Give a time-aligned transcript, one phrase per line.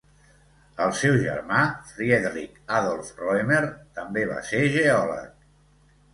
[0.85, 3.61] El seu germà, Friedrich Adolph Roemer,
[4.01, 5.33] també va ser geòleg.